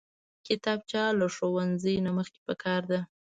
[0.47, 2.99] کتابچه له ښوونځي نه مخکې پکار ده